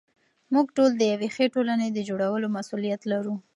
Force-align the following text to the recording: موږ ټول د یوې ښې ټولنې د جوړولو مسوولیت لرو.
موږ 0.53 0.67
ټول 0.75 0.91
د 0.97 1.01
یوې 1.13 1.29
ښې 1.35 1.45
ټولنې 1.55 1.87
د 1.91 1.99
جوړولو 2.09 2.47
مسوولیت 2.55 3.01
لرو. 3.11 3.35